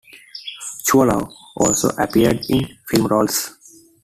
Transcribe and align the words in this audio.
Chuvalo 0.83 1.31
also 1.57 1.89
appeared 1.89 2.43
in 2.49 2.65
film 2.89 3.05
roles. 3.05 3.51